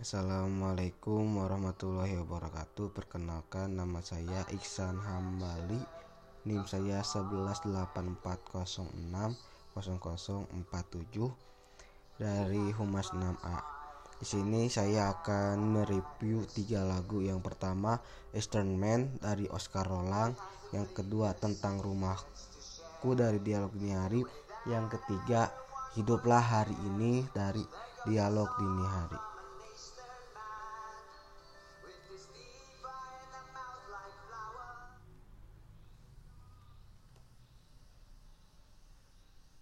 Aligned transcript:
Assalamualaikum 0.00 1.44
warahmatullahi 1.44 2.16
wabarakatuh. 2.24 2.88
Perkenalkan 2.88 3.76
nama 3.76 4.00
saya 4.00 4.48
Iksan 4.48 4.96
Hambali. 4.96 5.76
NIM 6.48 6.64
saya 6.64 7.04
184060047 7.04 9.76
Dari 12.16 12.64
Humas 12.80 13.12
6A 13.12 13.60
di 14.16 14.24
sini 14.24 14.72
saya 14.72 15.12
akan 15.20 15.68
mereview 15.68 16.48
tiga 16.48 16.80
lagu. 16.80 17.20
Yang 17.20 17.52
pertama 17.52 18.00
Eastern 18.32 18.80
Man 18.80 19.20
dari 19.20 19.52
Oscar 19.52 19.84
Roland 19.84 20.32
yang 20.72 20.88
kedua 20.96 21.36
tentang 21.36 21.76
rumahku 21.76 23.12
dari 23.12 23.36
dialog 23.44 23.76
dini 23.76 23.92
hari. 23.92 24.24
Yang 24.64 24.96
ketiga 24.96 25.52
hiduplah 25.92 26.40
hari 26.40 26.76
ini 26.88 27.28
dari 27.36 27.60
dialog 28.08 28.48
dini 28.56 28.88
hari 28.88 29.29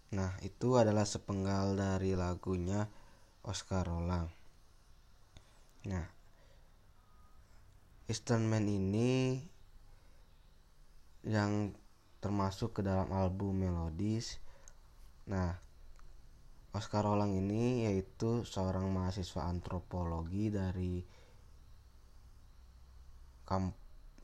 Nah, 0.08 0.32
itu 0.40 0.80
adalah 0.80 1.04
sepenggal 1.04 1.76
dari 1.76 2.16
lagunya 2.16 2.88
Oscar 3.44 3.84
Roland. 3.84 4.32
Nah, 5.84 6.06
Eastern 8.08 8.48
Man 8.48 8.64
ini 8.64 9.36
yang 11.28 11.76
termasuk 12.24 12.80
ke 12.80 12.80
dalam 12.80 13.12
album 13.12 13.60
Melodies. 13.60 14.40
Nah, 15.28 15.60
Oscar 16.72 17.04
Roland 17.04 17.36
ini 17.36 17.84
yaitu 17.84 18.48
seorang 18.48 18.88
mahasiswa 18.88 19.44
antropologi 19.44 20.48
dari 20.48 21.04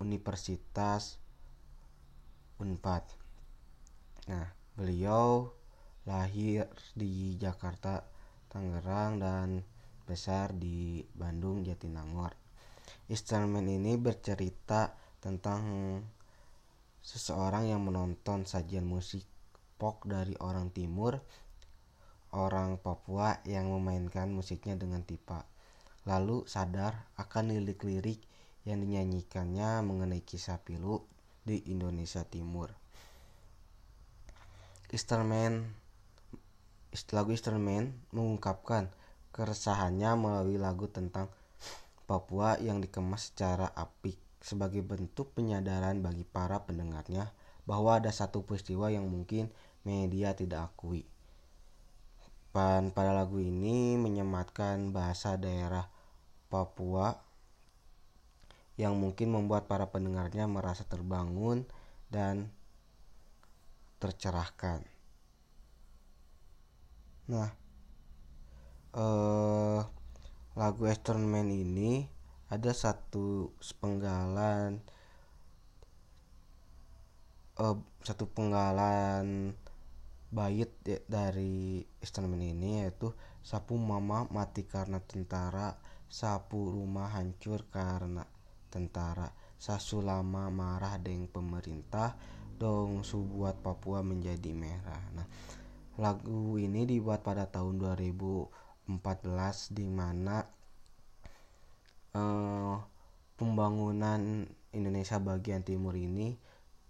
Universitas 0.00 1.16
Unpad. 2.60 3.04
Nah, 4.28 4.48
beliau 4.76 5.48
lahir 6.04 6.68
di 6.92 7.36
Jakarta, 7.40 8.04
Tangerang 8.52 9.18
dan 9.18 9.48
besar 10.04 10.52
di 10.52 11.00
Bandung, 11.16 11.64
Jatinangor. 11.64 12.36
Instrumen 13.08 13.64
ini 13.68 13.96
bercerita 13.96 14.92
tentang 15.20 15.62
seseorang 17.04 17.68
yang 17.72 17.84
menonton 17.84 18.48
sajian 18.48 18.84
musik 18.84 19.24
pop 19.76 20.04
dari 20.04 20.36
orang 20.40 20.72
timur, 20.72 21.20
orang 22.32 22.80
Papua 22.80 23.40
yang 23.48 23.72
memainkan 23.72 24.32
musiknya 24.32 24.76
dengan 24.76 25.04
tipa. 25.04 25.44
Lalu 26.04 26.44
sadar 26.44 27.08
akan 27.16 27.52
lirik-lirik 27.52 28.20
yang 28.68 28.80
dinyanyikannya 28.80 29.84
mengenai 29.84 30.24
kisah 30.24 30.60
pilu 30.60 31.04
di 31.44 31.64
Indonesia 31.68 32.24
Timur. 32.24 32.72
Instrumen 34.92 35.83
lagu 37.10 37.34
instrumen 37.34 37.90
mengungkapkan 38.14 38.86
keresahannya 39.34 40.14
melalui 40.14 40.62
lagu 40.62 40.86
tentang 40.86 41.26
Papua 42.04 42.60
yang 42.60 42.84
dikemas 42.84 43.32
secara 43.32 43.72
apik 43.72 44.20
sebagai 44.44 44.84
bentuk 44.84 45.32
penyadaran 45.32 46.04
bagi 46.04 46.22
para 46.22 46.60
pendengarnya 46.62 47.32
bahwa 47.64 47.96
ada 47.96 48.12
satu 48.12 48.44
peristiwa 48.44 48.92
yang 48.92 49.08
mungkin 49.08 49.48
media 49.88 50.36
tidak 50.36 50.70
akui. 50.70 51.08
Dan 52.52 52.92
pada 52.92 53.16
lagu 53.16 53.40
ini 53.40 53.96
menyematkan 53.96 54.92
bahasa 54.92 55.40
daerah 55.40 55.88
Papua 56.52 57.16
yang 58.76 58.94
mungkin 58.94 59.34
membuat 59.34 59.66
para 59.66 59.90
pendengarnya 59.90 60.46
merasa 60.46 60.84
terbangun 60.86 61.66
dan 62.12 62.52
tercerahkan. 63.98 64.93
Nah, 67.24 67.48
eh, 68.92 69.80
lagu 70.60 70.82
Eastern 70.84 71.24
Man 71.24 71.48
ini 71.48 72.04
ada 72.52 72.68
satu 72.76 73.56
penggalan 73.80 74.84
eh, 77.56 77.76
satu 78.04 78.28
penggalan 78.28 79.56
bait 80.28 80.68
dari 81.08 81.80
Eastern 82.04 82.28
Man 82.28 82.44
ini 82.44 82.84
yaitu 82.84 83.16
sapu 83.40 83.80
mama 83.80 84.28
mati 84.28 84.68
karena 84.68 85.00
tentara 85.00 85.80
sapu 86.12 86.76
rumah 86.76 87.08
hancur 87.08 87.64
karena 87.72 88.28
tentara 88.68 89.32
sasu 89.56 90.04
lama 90.04 90.52
marah 90.52 91.00
dengan 91.00 91.24
pemerintah 91.32 92.20
dong 92.60 93.00
subuat 93.00 93.64
Papua 93.64 94.04
menjadi 94.04 94.52
merah. 94.52 95.00
Nah 95.16 95.26
Lagu 95.94 96.58
ini 96.58 96.82
dibuat 96.82 97.22
pada 97.22 97.46
tahun 97.46 97.78
2014 97.78 98.90
di 99.70 99.86
mana 99.86 100.42
uh, 102.18 102.76
pembangunan 103.38 104.42
Indonesia 104.74 105.22
bagian 105.22 105.62
timur 105.62 105.94
ini 105.94 106.34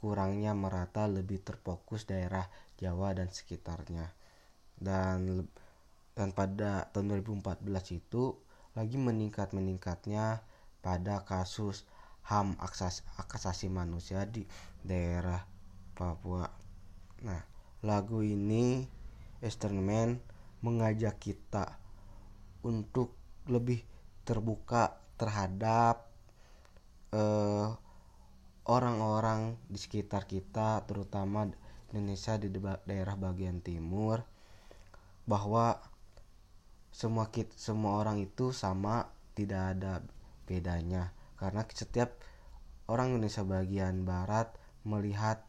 kurangnya 0.01 0.57
merata 0.57 1.05
lebih 1.05 1.45
terfokus 1.45 2.09
daerah 2.09 2.49
Jawa 2.81 3.13
dan 3.13 3.29
sekitarnya. 3.29 4.09
Dan 4.75 5.49
dan 6.15 6.31
pada 6.31 6.89
tahun 6.95 7.21
2014 7.21 7.61
itu 7.99 8.39
lagi 8.73 8.97
meningkat-meningkatnya 8.97 10.41
pada 10.81 11.25
kasus 11.29 11.85
HAM 12.25 12.57
asasi 12.61 13.69
manusia 13.69 14.25
di 14.25 14.49
daerah 14.81 15.45
Papua. 15.93 16.49
Nah, 17.23 17.54
lagu 17.85 18.25
ini 18.25 18.89
Eastern 19.45 19.85
Man 19.85 20.19
mengajak 20.65 21.21
kita 21.21 21.77
untuk 22.65 23.13
lebih 23.45 23.85
terbuka 24.25 24.97
terhadap 25.21 26.09
eh, 27.13 27.69
orang-orang 28.65 29.61
di 29.69 29.77
sekitar 29.77 30.25
kita 30.25 30.89
terutama 30.89 31.45
Indonesia 31.93 32.41
di 32.41 32.49
daerah 32.89 33.15
bagian 33.21 33.61
timur 33.61 34.25
bahwa 35.29 35.77
semua 36.89 37.29
kita, 37.29 37.53
semua 37.55 38.01
orang 38.01 38.25
itu 38.25 38.51
sama 38.57 39.13
tidak 39.37 39.77
ada 39.77 40.01
bedanya. 40.49 41.13
Karena 41.37 41.67
setiap 41.69 42.17
orang 42.89 43.15
Indonesia 43.15 43.45
bagian 43.45 44.09
barat 44.09 44.51
melihat 44.89 45.45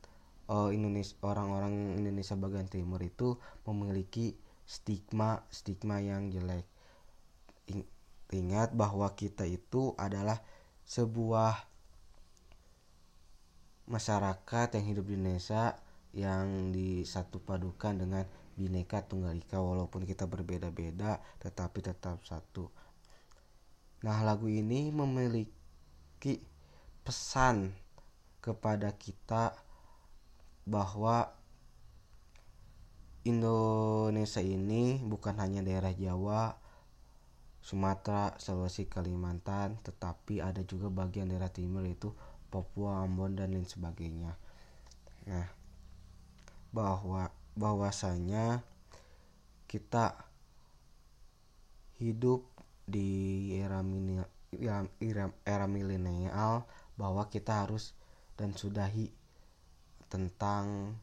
uh, 0.49 0.69
Indonesia 0.73 1.15
orang-orang 1.25 1.99
Indonesia 1.99 2.35
bagian 2.37 2.69
timur 2.69 3.01
itu 3.01 3.37
memiliki 3.65 4.37
stigma 4.65 5.45
stigma 5.53 6.01
yang 6.01 6.33
jelek 6.33 6.65
ingat 8.33 8.73
bahwa 8.73 9.13
kita 9.13 9.45
itu 9.45 9.93
adalah 10.01 10.41
sebuah 10.85 11.53
masyarakat 13.85 14.67
yang 14.77 14.85
hidup 14.85 15.05
di 15.05 15.13
Indonesia 15.13 15.77
yang 16.15 16.73
disatu 16.73 17.37
padukan 17.37 18.01
dengan 18.01 18.25
bineka 18.55 19.03
tunggal 19.05 19.35
ika 19.35 19.59
walaupun 19.59 20.07
kita 20.07 20.25
berbeda-beda 20.25 21.21
tetapi 21.43 21.79
tetap 21.85 22.23
satu. 22.25 22.71
Nah, 24.01 24.21
lagu 24.23 24.47
ini 24.47 24.89
memiliki 24.89 26.39
pesan 27.05 27.75
kepada 28.41 28.93
kita 28.95 29.53
bahwa 30.65 31.29
Indonesia 33.25 34.41
ini 34.41 35.01
bukan 35.01 35.37
hanya 35.41 35.65
daerah 35.65 35.93
Jawa, 35.93 36.57
Sumatera, 37.65 38.37
Sulawesi, 38.37 38.85
Kalimantan, 38.85 39.81
tetapi 39.81 40.41
ada 40.41 40.61
juga 40.61 40.93
bagian 40.93 41.25
daerah 41.29 41.49
timur 41.49 41.81
yaitu 41.81 42.13
Papua, 42.53 43.01
Ambon 43.01 43.33
dan 43.33 43.57
lain 43.57 43.65
sebagainya. 43.65 44.37
Nah, 45.25 45.49
bahwa 46.69 47.33
bahwasanya 47.57 48.61
kita 49.65 50.13
hidup 51.97 52.45
di 52.85 53.49
era 53.57 53.81
era, 55.01 55.33
era 55.41 55.65
milenial 55.65 56.69
bahwa 56.93 57.25
kita 57.33 57.65
harus 57.65 57.97
dan 58.37 58.53
sudahi 58.53 59.09
tentang 60.07 60.95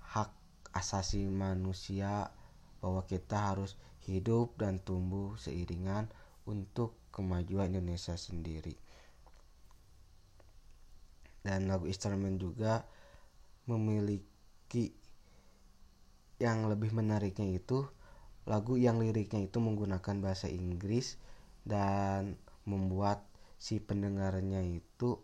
hak 0.00 0.30
asasi 0.74 1.26
manusia 1.28 2.30
bahwa 2.82 3.04
kita 3.06 3.54
harus 3.54 3.78
hidup 4.04 4.58
dan 4.60 4.82
tumbuh 4.82 5.36
seiringan 5.40 6.10
untuk 6.44 6.96
kemajuan 7.08 7.72
Indonesia 7.72 8.18
sendiri. 8.18 8.76
Dan 11.44 11.68
lagu 11.68 11.88
instrumen 11.88 12.36
juga 12.40 12.84
memiliki 13.64 14.92
yang 16.40 16.68
lebih 16.68 16.92
menariknya 16.92 17.48
itu 17.56 17.88
lagu 18.44 18.76
yang 18.76 19.00
liriknya 19.00 19.48
itu 19.48 19.56
menggunakan 19.56 20.20
bahasa 20.20 20.52
Inggris 20.52 21.16
dan 21.64 22.36
membuat 22.68 23.24
si 23.56 23.80
pendengarnya 23.80 24.60
itu 24.60 25.16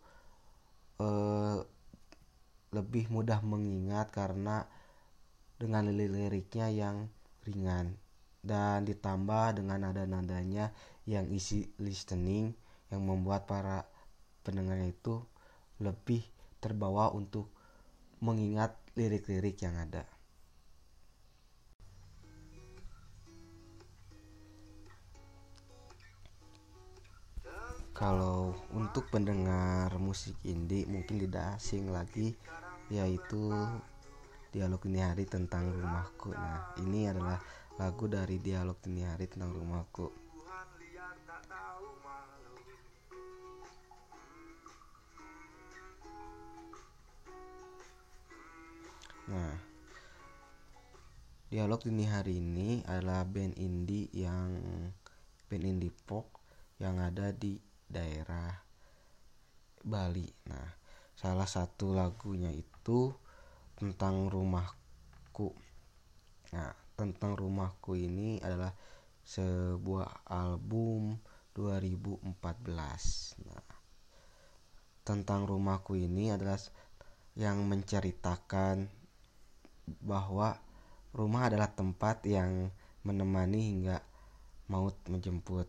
eh, 1.01 1.61
lebih 2.71 3.11
mudah 3.11 3.43
mengingat 3.43 4.15
karena 4.15 4.67
dengan 5.59 5.91
liriknya 5.91 6.71
yang 6.71 7.11
ringan 7.45 7.99
dan 8.41 8.89
ditambah 8.89 9.61
dengan 9.61 9.91
nada-nadanya 9.91 10.73
yang 11.05 11.29
isi 11.29 11.69
listening 11.77 12.57
yang 12.89 13.05
membuat 13.05 13.45
para 13.45 13.85
pendengarnya 14.47 14.95
itu 14.95 15.21
lebih 15.83 16.25
terbawa 16.61 17.13
untuk 17.13 17.53
mengingat 18.21 18.77
lirik-lirik 18.97 19.61
yang 19.61 19.77
ada. 19.77 20.05
Kalau 28.01 28.57
untuk 28.73 29.13
pendengar 29.13 29.93
musik 30.01 30.33
indie 30.49 30.89
mungkin 30.89 31.21
tidak 31.21 31.61
asing 31.61 31.93
lagi 31.93 32.33
yaitu 32.89 33.53
dialog 34.57 34.81
ini 34.89 35.05
hari 35.05 35.29
tentang 35.29 35.69
rumahku. 35.69 36.33
Nah, 36.33 36.73
ini 36.81 37.13
adalah 37.13 37.37
lagu 37.77 38.09
dari 38.09 38.41
dialog 38.41 38.81
ini 38.89 39.05
hari 39.05 39.29
tentang 39.29 39.53
rumahku. 39.53 40.09
Nah, 49.29 49.55
dialog 51.53 51.85
dini 51.85 52.09
hari 52.09 52.41
ini 52.41 52.81
adalah 52.89 53.29
band 53.29 53.61
indie 53.61 54.09
yang 54.17 54.57
band 55.53 55.65
indie 55.69 55.93
pop 56.09 56.33
yang 56.81 56.97
ada 56.97 57.31
di 57.31 57.70
daerah 57.91 58.63
Bali. 59.83 60.31
Nah, 60.47 60.69
salah 61.19 61.51
satu 61.51 61.91
lagunya 61.93 62.55
itu 62.55 63.11
tentang 63.75 64.31
rumahku. 64.31 65.51
Nah, 66.55 66.71
tentang 66.95 67.35
rumahku 67.35 67.99
ini 67.99 68.39
adalah 68.39 68.71
sebuah 69.27 70.31
album 70.31 71.19
2014. 71.53 73.43
Nah, 73.45 73.67
tentang 75.03 75.51
rumahku 75.51 75.99
ini 75.99 76.31
adalah 76.31 76.61
yang 77.35 77.67
menceritakan 77.67 78.87
bahwa 79.99 80.55
rumah 81.11 81.51
adalah 81.51 81.73
tempat 81.73 82.23
yang 82.29 82.71
menemani 83.03 83.61
hingga 83.75 83.99
maut 84.71 84.95
menjemput 85.11 85.67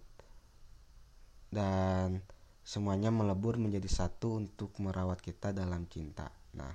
dan 1.51 2.23
semuanya 2.63 3.11
melebur 3.11 3.59
menjadi 3.59 3.85
satu 3.91 4.39
untuk 4.39 4.71
merawat 4.79 5.19
kita 5.19 5.51
dalam 5.51 5.85
cinta. 5.91 6.31
Nah, 6.55 6.71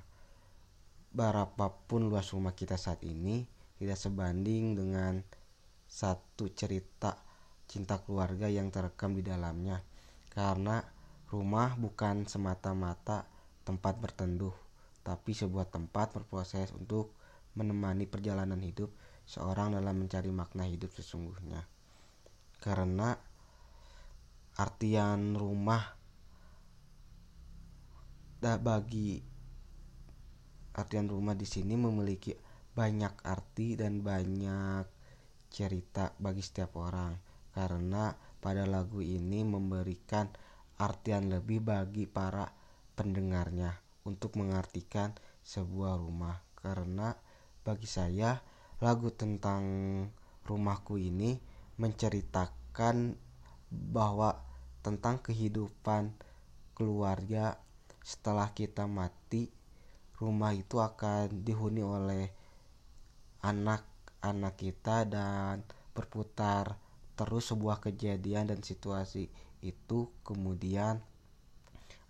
berapapun 1.11 2.13
luas 2.13 2.29
rumah 2.37 2.53
kita 2.53 2.77
saat 2.77 3.01
ini 3.03 3.49
tidak 3.81 3.97
sebanding 3.97 4.77
dengan 4.77 5.25
satu 5.89 6.53
cerita 6.53 7.17
cinta 7.67 7.99
keluarga 8.05 8.47
yang 8.47 8.69
terekam 8.69 9.17
di 9.17 9.25
dalamnya. 9.25 9.81
Karena 10.29 10.85
rumah 11.33 11.75
bukan 11.81 12.29
semata-mata 12.29 13.25
tempat 13.65 13.97
berteduh, 13.99 14.55
tapi 15.01 15.33
sebuah 15.33 15.73
tempat 15.73 16.13
berproses 16.13 16.71
untuk 16.77 17.17
menemani 17.57 18.05
perjalanan 18.05 18.61
hidup 18.61 18.93
seorang 19.25 19.75
dalam 19.75 19.97
mencari 19.97 20.29
makna 20.31 20.69
hidup 20.69 20.93
sesungguhnya. 20.93 21.65
Karena 22.61 23.17
artian 24.57 25.37
rumah. 25.37 25.93
Bagi 28.41 29.21
artian 30.77 31.09
rumah 31.13 31.37
di 31.37 31.45
sini 31.45 31.75
memiliki 31.77 32.33
banyak 32.73 33.27
arti 33.27 33.77
dan 33.77 34.01
banyak 34.01 34.87
cerita 35.53 36.17
bagi 36.17 36.41
setiap 36.41 36.77
orang. 36.81 37.17
Karena 37.53 38.13
pada 38.41 38.65
lagu 38.65 39.01
ini 39.05 39.45
memberikan 39.45 40.29
artian 40.81 41.33
lebih 41.33 41.65
bagi 41.65 42.05
para 42.09 42.49
pendengarnya 42.97 43.77
untuk 44.05 44.41
mengartikan 44.41 45.13
sebuah 45.45 46.01
rumah. 46.01 46.41
Karena 46.57 47.13
bagi 47.61 47.89
saya 47.89 48.41
lagu 48.81 49.13
tentang 49.13 49.65
rumahku 50.45 51.01
ini 51.01 51.41
menceritakan 51.77 53.17
bahwa 53.73 54.46
tentang 54.87 55.19
kehidupan 55.19 56.15
keluarga. 56.79 57.59
Setelah 58.07 58.55
kita 58.55 58.87
mati 58.87 59.51
rumah 60.23 60.55
itu 60.55 60.79
akan 60.79 61.43
dihuni 61.43 61.83
oleh 61.83 62.31
anak-anak 63.43 64.55
kita 64.55 65.03
dan 65.03 65.67
berputar 65.91 66.79
terus 67.19 67.51
sebuah 67.51 67.83
kejadian 67.83 68.55
dan 68.55 68.63
situasi 68.63 69.27
itu 69.67 70.07
kemudian 70.23 71.03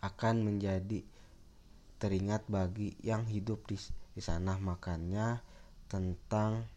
akan 0.05 0.45
menjadi 0.45 1.01
teringat 1.97 2.45
bagi 2.45 2.93
yang 3.01 3.25
hidup 3.25 3.65
di, 3.65 3.81
di 4.13 4.21
sana. 4.21 4.61
Makanya 4.61 5.41
tentang 5.89 6.69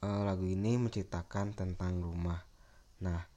uh, 0.00 0.22
lagu 0.24 0.48
ini 0.48 0.80
menceritakan 0.80 1.52
tentang 1.52 2.00
rumah. 2.00 2.40
Nah 3.04 3.29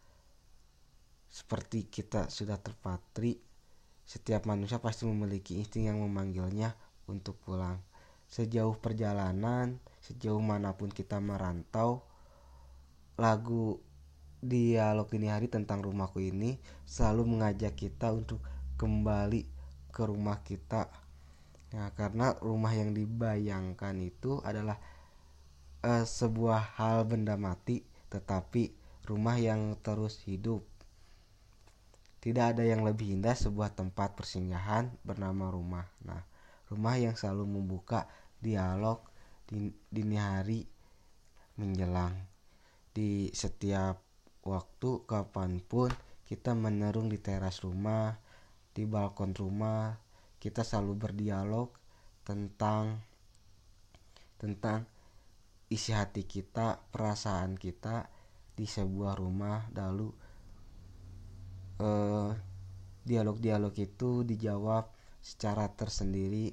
seperti 1.34 1.90
kita 1.90 2.30
sudah 2.30 2.62
terpatri, 2.62 3.42
setiap 4.06 4.46
manusia 4.46 4.78
pasti 4.78 5.10
memiliki 5.10 5.58
insting 5.58 5.90
yang 5.90 5.98
memanggilnya 5.98 6.78
untuk 7.10 7.42
pulang. 7.42 7.82
Sejauh 8.30 8.78
perjalanan, 8.78 9.82
sejauh 9.98 10.38
mana 10.38 10.78
pun 10.78 10.94
kita 10.94 11.18
merantau, 11.18 12.06
lagu 13.18 13.82
dialog 14.46 15.10
ini 15.18 15.34
hari 15.34 15.50
tentang 15.50 15.82
rumahku 15.82 16.22
ini 16.22 16.62
selalu 16.86 17.26
mengajak 17.26 17.74
kita 17.82 18.14
untuk 18.14 18.38
kembali 18.78 19.50
ke 19.90 20.02
rumah 20.06 20.38
kita. 20.46 20.86
Nah, 21.74 21.90
karena 21.98 22.38
rumah 22.46 22.78
yang 22.78 22.94
dibayangkan 22.94 23.98
itu 24.06 24.38
adalah 24.46 24.78
uh, 25.82 26.06
sebuah 26.06 26.78
hal 26.78 27.10
benda 27.10 27.34
mati, 27.42 27.82
tetapi 28.14 28.70
rumah 29.10 29.42
yang 29.42 29.74
terus 29.82 30.22
hidup 30.30 30.62
tidak 32.24 32.56
ada 32.56 32.64
yang 32.64 32.88
lebih 32.88 33.20
indah 33.20 33.36
sebuah 33.36 33.76
tempat 33.76 34.16
persinggahan 34.16 34.96
bernama 35.04 35.52
rumah. 35.52 35.84
Nah, 36.08 36.24
rumah 36.72 36.96
yang 36.96 37.20
selalu 37.20 37.60
membuka 37.60 38.08
dialog 38.40 39.04
di 39.44 39.68
dini 39.92 40.16
hari 40.16 40.64
menjelang 41.60 42.16
di 42.96 43.28
setiap 43.36 44.00
waktu 44.48 45.04
kapan 45.04 45.60
pun 45.60 45.92
kita 46.24 46.56
menerung 46.56 47.12
di 47.12 47.20
teras 47.20 47.60
rumah, 47.60 48.16
di 48.72 48.88
balkon 48.88 49.36
rumah, 49.36 50.00
kita 50.40 50.64
selalu 50.64 50.96
berdialog 50.96 51.76
tentang 52.24 53.04
tentang 54.40 54.88
isi 55.68 55.92
hati 55.92 56.24
kita, 56.24 56.80
perasaan 56.88 57.60
kita 57.60 58.08
di 58.56 58.64
sebuah 58.64 59.20
rumah 59.20 59.68
lalu 59.76 60.08
eh, 61.80 62.30
dialog-dialog 63.04 63.76
itu 63.80 64.24
dijawab 64.24 64.88
secara 65.24 65.72
tersendiri 65.72 66.52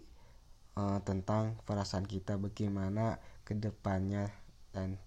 uh, 0.78 0.98
tentang 1.02 1.58
perasaan 1.66 2.06
kita 2.06 2.38
bagaimana 2.38 3.18
ke 3.42 3.58
depannya 3.58 4.30
dan 4.70 4.98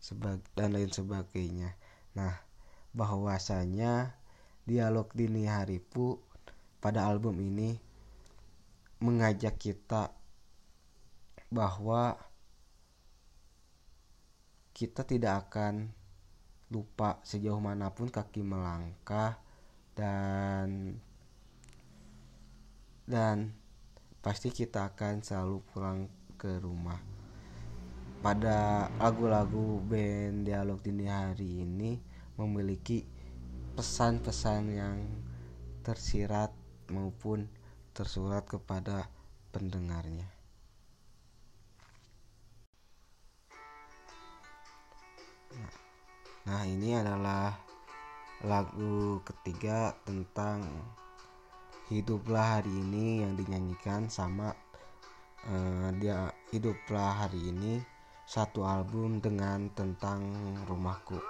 sebag 0.00 0.40
dan 0.56 0.72
lain 0.72 0.88
sebagainya. 0.88 1.76
Nah, 2.16 2.32
bahwasanya 2.96 4.16
dialog 4.64 5.12
dini 5.12 5.44
hari 5.44 5.80
pu 5.80 6.16
pada 6.80 7.04
album 7.04 7.36
ini 7.44 7.76
mengajak 9.00 9.56
kita 9.60 10.12
bahwa 11.52 12.16
kita 14.72 15.04
tidak 15.04 15.48
akan 15.48 15.92
lupa 16.72 17.20
sejauh 17.26 17.60
mana 17.60 17.92
pun 17.92 18.08
kaki 18.08 18.40
melangkah 18.40 19.36
dan 19.94 20.98
dan 23.06 23.50
pasti 24.22 24.54
kita 24.54 24.94
akan 24.94 25.24
selalu 25.24 25.58
pulang 25.72 26.06
ke 26.38 26.60
rumah 26.62 27.00
pada 28.20 28.88
lagu-lagu 29.00 29.80
band 29.80 30.44
dialog 30.44 30.76
dini 30.84 31.08
hari 31.08 31.64
ini 31.64 31.96
memiliki 32.36 33.00
pesan-pesan 33.74 34.62
yang 34.68 34.96
tersirat 35.80 36.52
maupun 36.92 37.48
tersurat 37.96 38.44
kepada 38.44 39.08
pendengarnya. 39.48 40.28
Nah, 46.44 46.62
ini 46.68 46.92
adalah 46.92 47.69
lagu 48.40 49.20
ketiga 49.20 49.92
tentang 50.08 50.64
hiduplah 51.92 52.56
hari 52.60 52.72
ini 52.72 53.20
yang 53.20 53.36
dinyanyikan 53.36 54.08
sama 54.08 54.56
uh, 55.44 55.92
dia 56.00 56.32
hiduplah 56.48 57.20
hari 57.28 57.52
ini 57.52 57.84
satu 58.24 58.64
album 58.64 59.20
dengan 59.20 59.68
tentang 59.76 60.24
rumahku. 60.64 61.20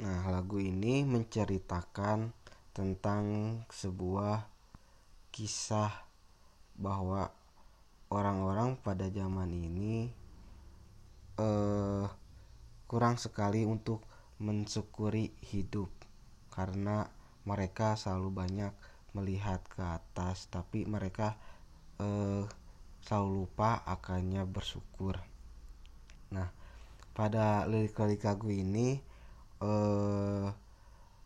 Nah, 0.00 0.32
lagu 0.32 0.56
ini 0.56 1.04
menceritakan 1.04 2.39
tentang 2.70 3.24
sebuah 3.70 4.46
kisah 5.30 5.90
bahwa 6.78 7.30
orang-orang 8.10 8.78
pada 8.80 9.06
zaman 9.10 9.50
ini 9.50 10.10
eh, 11.38 12.06
kurang 12.90 13.16
sekali 13.18 13.62
untuk 13.66 14.02
mensyukuri 14.40 15.30
hidup 15.52 15.92
karena 16.50 17.06
mereka 17.46 17.94
selalu 17.94 18.28
banyak 18.32 18.72
melihat 19.14 19.62
ke 19.66 19.82
atas 19.82 20.46
tapi 20.50 20.86
mereka 20.86 21.38
eh, 22.02 22.46
selalu 23.04 23.44
lupa 23.44 23.80
akannya 23.88 24.44
bersyukur. 24.44 25.18
Nah, 26.30 26.48
pada 27.16 27.66
lirik-lirik 27.66 28.22
lagu 28.22 28.48
ini 28.52 29.00
uh, 29.60 30.48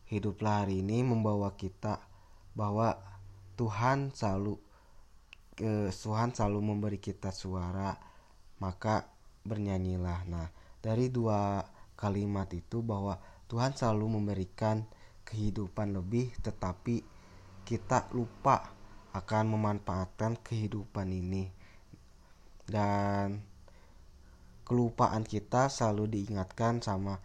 hiduplah 0.09 0.65
hari 0.65 0.85
ini 0.85 1.01
membawa 1.01 1.57
kita 1.57 2.01
bahwa 2.55 2.97
Tuhan 3.55 4.11
selalu 4.15 4.59
uh, 5.63 5.91
Tuhan 5.91 6.35
selalu 6.35 6.61
memberi 6.61 6.99
kita 6.99 7.31
suara 7.31 7.95
maka 8.59 9.09
bernyanyilah. 9.47 10.21
Nah 10.27 10.49
dari 10.83 11.09
dua 11.09 11.63
kalimat 11.95 12.51
itu 12.53 12.83
bahwa 12.83 13.19
Tuhan 13.49 13.77
selalu 13.77 14.21
memberikan 14.21 14.83
kehidupan 15.25 15.95
lebih 15.97 16.35
tetapi 16.43 17.05
kita 17.65 18.13
lupa 18.13 18.75
akan 19.15 19.45
memanfaatkan 19.57 20.37
kehidupan 20.43 21.09
ini. 21.15 21.49
Dan 22.65 23.45
kelupaan 24.65 25.29
kita 25.29 25.69
selalu 25.69 26.09
diingatkan 26.09 26.81
sama 26.81 27.21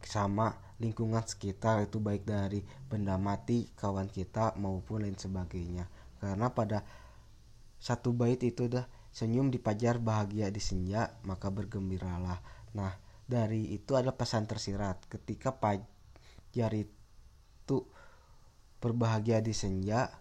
sama 0.00 0.63
lingkungan 0.84 1.24
sekitar 1.24 1.88
itu 1.88 1.96
baik 1.96 2.28
dari 2.28 2.60
benda 2.60 3.16
mati, 3.16 3.72
kawan 3.72 4.12
kita 4.12 4.52
maupun 4.60 5.08
lain 5.08 5.16
sebagainya. 5.16 5.88
Karena 6.20 6.52
pada 6.52 6.84
satu 7.80 8.12
bait 8.12 8.40
itu 8.44 8.68
dah 8.68 8.84
senyum 9.08 9.48
di 9.48 9.56
pajar 9.56 9.96
bahagia 9.96 10.52
di 10.52 10.60
senja 10.60 11.16
maka 11.24 11.48
bergembiralah. 11.48 12.40
Nah, 12.76 12.92
dari 13.24 13.72
itu 13.72 13.96
ada 13.96 14.12
pesan 14.12 14.44
tersirat 14.44 15.08
ketika 15.08 15.56
pajar 15.56 16.72
itu 16.76 17.78
berbahagia 18.84 19.40
di 19.40 19.56
senja. 19.56 20.12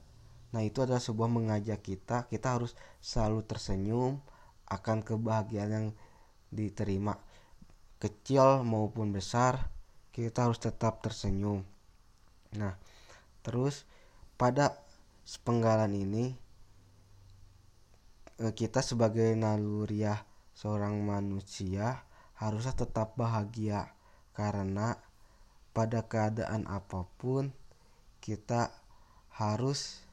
Nah, 0.56 0.62
itu 0.64 0.80
adalah 0.86 1.04
sebuah 1.04 1.28
mengajak 1.28 1.84
kita 1.84 2.32
kita 2.32 2.48
harus 2.56 2.78
selalu 3.04 3.44
tersenyum 3.44 4.24
akan 4.70 5.04
kebahagiaan 5.04 5.72
yang 5.72 5.88
diterima 6.54 7.18
kecil 7.98 8.62
maupun 8.62 9.16
besar 9.16 9.73
kita 10.14 10.46
harus 10.46 10.62
tetap 10.62 11.02
tersenyum. 11.02 11.66
Nah, 12.54 12.78
terus 13.42 13.90
pada 14.38 14.78
sepenggalan 15.26 15.90
ini 15.98 16.38
eh, 18.38 18.54
kita 18.54 18.86
sebagai 18.86 19.34
naluriah 19.34 20.22
seorang 20.54 21.02
manusia 21.02 22.06
harusnya 22.38 22.78
tetap 22.78 23.18
bahagia 23.18 23.90
karena 24.38 25.02
pada 25.74 26.06
keadaan 26.06 26.70
apa 26.70 27.10
pun 27.18 27.50
kita 28.22 28.70
harus 29.34 30.06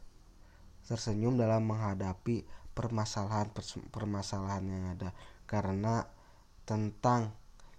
tersenyum 0.88 1.36
dalam 1.36 1.68
menghadapi 1.68 2.48
permasalahan 2.72 3.52
permasalahan 3.92 4.64
yang 4.64 4.84
ada 4.96 5.12
karena 5.44 6.08
tentang 6.64 7.36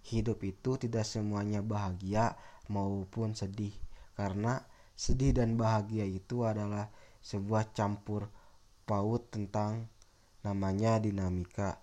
hidup 0.07 0.41
itu 0.41 0.77
tidak 0.81 1.05
semuanya 1.05 1.61
bahagia 1.61 2.33
maupun 2.71 3.37
sedih 3.37 3.73
karena 4.17 4.61
sedih 4.97 5.33
dan 5.33 5.57
bahagia 5.57 6.05
itu 6.05 6.45
adalah 6.45 6.89
sebuah 7.21 7.73
campur 7.73 8.29
paut 8.85 9.21
tentang 9.29 9.89
namanya 10.41 10.97
dinamika 10.97 11.77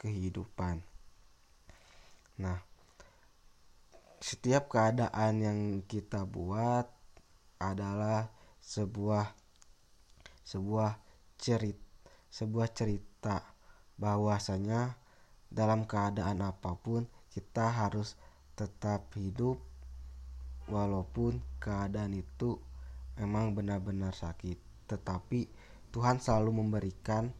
kehidupan. 0.00 0.80
Nah, 2.40 2.58
setiap 4.18 4.72
keadaan 4.72 5.34
yang 5.44 5.60
kita 5.84 6.24
buat 6.24 6.88
adalah 7.60 8.30
sebuah 8.64 9.34
sebuah 10.46 10.96
cerita 11.36 11.88
sebuah 12.28 12.68
cerita 12.76 13.40
bahwasanya 13.96 14.94
dalam 15.48 15.88
keadaan 15.88 16.44
apa 16.44 16.76
pun 16.76 17.08
kita 17.38 17.70
harus 17.70 18.18
tetap 18.58 19.14
hidup 19.14 19.62
walaupun 20.66 21.38
keadaan 21.62 22.18
itu 22.18 22.58
memang 23.14 23.54
benar-benar 23.54 24.10
sakit 24.10 24.58
tetapi 24.90 25.46
Tuhan 25.94 26.18
selalu 26.18 26.66
memberikan 26.66 27.30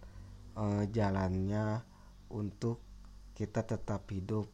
uh, 0.55 0.87
jalannya 0.87 1.83
untuk 2.31 2.79
kita 3.35 3.67
tetap 3.67 4.07
hidup 4.15 4.47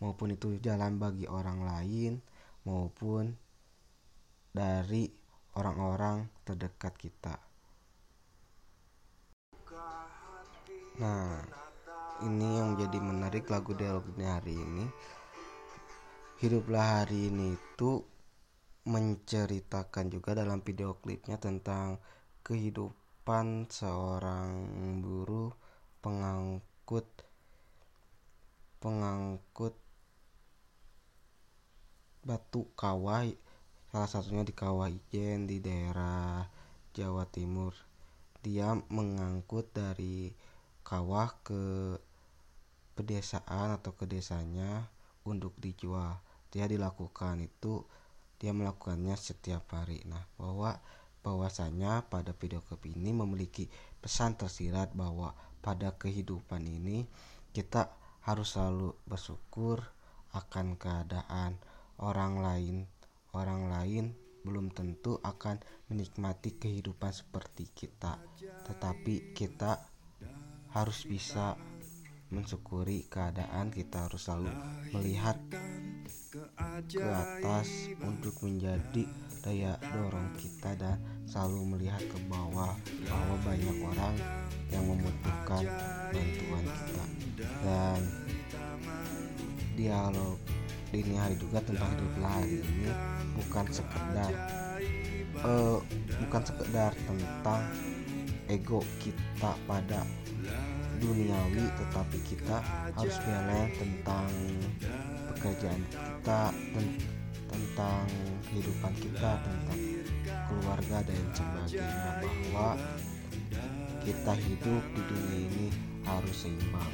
maupun 0.00 0.32
itu 0.32 0.56
jalan 0.64 0.96
bagi 0.96 1.28
orang 1.28 1.60
lain 1.60 2.24
maupun 2.64 3.36
dari 4.48 5.12
orang-orang 5.60 6.24
terdekat 6.48 6.96
kita. 6.96 7.36
Nah, 11.00 11.40
ini 12.20 12.60
yang 12.60 12.76
menjadi 12.76 12.98
menarik 13.00 13.48
lagu 13.48 13.72
dialognya 13.72 14.36
hari 14.40 14.56
ini. 14.56 14.84
Hiduplah 16.40 17.04
hari 17.04 17.32
ini 17.32 17.56
itu 17.56 18.04
menceritakan 18.88 20.08
juga 20.08 20.32
dalam 20.36 20.64
video 20.64 20.96
klipnya 21.00 21.36
tentang 21.36 22.00
kehidupan 22.40 23.68
seorang 23.68 24.52
buruh 25.04 25.52
pengangkut 26.00 27.04
pengangkut 28.80 29.76
batu 32.24 32.72
kawah 32.72 33.28
salah 33.92 34.08
satunya 34.08 34.44
di 34.48 34.56
kawah 34.56 34.88
Ijen 34.88 35.44
di 35.44 35.60
daerah 35.60 36.48
Jawa 36.96 37.28
Timur. 37.28 37.76
Dia 38.40 38.72
mengangkut 38.88 39.76
dari 39.76 40.32
kawah 40.80 41.28
ke 41.44 41.96
pedesaan 43.00 43.80
atau 43.80 43.96
ke 43.96 44.04
desanya 44.04 44.84
untuk 45.24 45.56
dijual. 45.56 46.20
Dia 46.52 46.68
dilakukan 46.68 47.40
itu 47.40 47.80
dia 48.36 48.52
melakukannya 48.52 49.16
setiap 49.16 49.72
hari. 49.72 50.04
Nah 50.04 50.20
bahwa 50.36 50.76
bahwasanya 51.24 52.04
pada 52.12 52.36
video 52.36 52.60
klip 52.60 52.84
ini 52.84 53.16
memiliki 53.16 53.72
pesan 54.04 54.36
tersirat 54.36 54.92
bahwa 54.92 55.32
pada 55.64 55.96
kehidupan 55.96 56.64
ini 56.68 57.08
kita 57.56 57.88
harus 58.20 58.52
selalu 58.56 58.92
bersyukur 59.08 59.80
akan 60.36 60.76
keadaan 60.76 61.56
orang 61.96 62.40
lain. 62.44 62.76
Orang 63.32 63.72
lain 63.72 64.12
belum 64.44 64.72
tentu 64.76 65.20
akan 65.24 65.60
menikmati 65.88 66.56
kehidupan 66.56 67.12
seperti 67.12 67.68
kita. 67.72 68.20
Tetapi 68.68 69.36
kita 69.36 69.80
harus 70.74 71.04
bisa 71.06 71.54
mensyukuri 72.30 73.10
keadaan 73.10 73.74
kita 73.74 74.06
harus 74.06 74.22
selalu 74.22 74.54
melihat 74.94 75.36
ke 76.86 77.02
atas 77.02 77.90
untuk 78.06 78.38
menjadi 78.46 79.02
daya 79.42 79.74
dorong 79.90 80.30
kita 80.38 80.78
dan 80.78 80.94
selalu 81.26 81.74
melihat 81.74 81.98
ke 82.06 82.18
bawah 82.30 82.78
bahwa 83.06 83.36
banyak 83.42 83.76
orang 83.82 84.14
yang 84.70 84.84
membutuhkan 84.86 85.64
bantuan 86.14 86.64
kita. 86.70 87.04
Dan 87.66 88.00
dialog 89.74 90.38
dini 90.90 91.14
hari 91.18 91.34
juga 91.38 91.62
tentang 91.66 91.90
hidup 91.98 92.14
hari 92.22 92.62
ini 92.62 92.90
bukan 93.38 93.66
sekedar 93.70 94.32
uh, 95.46 95.78
bukan 96.26 96.42
sekedar 96.42 96.90
tentang 97.06 97.62
ego 98.50 98.82
kita 98.98 99.54
pada 99.70 100.02
duniawi 101.00 101.64
tetapi 101.80 102.18
kita 102.28 102.60
harus 102.92 103.16
belajar 103.24 103.66
tentang 103.80 104.30
pekerjaan 105.32 105.82
kita 105.88 106.42
tentang 107.50 108.06
kehidupan 108.46 108.94
kita 109.00 109.32
tentang 109.42 109.80
keluarga 110.46 110.98
dan 111.02 111.24
sebagainya 111.34 112.10
bahwa 112.22 112.68
kita 114.04 114.32
hidup 114.36 114.82
di 114.96 115.02
dunia 115.08 115.38
ini 115.50 115.66
harus 116.06 116.36
seimbang. 116.46 116.92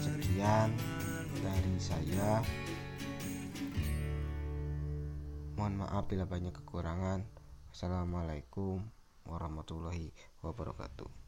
Sekian 0.00 0.70
dari 1.38 1.76
saya. 1.78 2.40
Mohon 5.56 5.86
maaf 5.86 6.04
bila 6.08 6.24
banyak 6.28 6.52
kekurangan. 6.52 7.24
Assalamualaikum 7.72 8.80
warahmatullahi 9.28 10.12
wabarakatuh 10.40 11.25